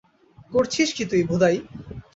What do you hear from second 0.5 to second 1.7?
করছিস কী তুই, ভোদাই?